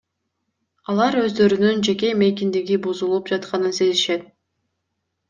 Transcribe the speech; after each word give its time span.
Алар 0.93 1.17
өздөрүнүн 1.23 1.83
жеке 1.87 2.09
мейкиндиги 2.21 2.79
бузулуп 2.87 3.29
жатканын 3.33 3.77
сезишет. 3.81 4.25